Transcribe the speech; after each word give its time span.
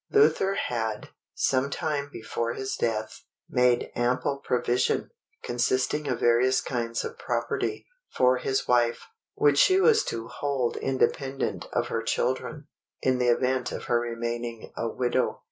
Luther 0.09 0.55
had, 0.55 1.09
some 1.35 1.69
time 1.69 2.09
before 2.11 2.53
his 2.55 2.75
death, 2.75 3.21
made 3.47 3.91
ample 3.95 4.37
provision, 4.37 5.11
consisting 5.43 6.07
of 6.07 6.21
various 6.21 6.59
kinds 6.59 7.05
of 7.05 7.19
property, 7.19 7.85
for 8.09 8.37
his 8.37 8.67
wife, 8.67 9.05
which 9.35 9.59
she 9.59 9.79
was 9.79 10.03
to 10.05 10.27
hold 10.27 10.75
independent 10.77 11.67
of 11.71 11.89
her 11.89 12.01
children, 12.01 12.65
in 13.03 13.19
the 13.19 13.27
event 13.27 13.71
of 13.71 13.83
her 13.83 13.99
remaining 13.99 14.73
a 14.75 14.87
widow. 14.89 15.39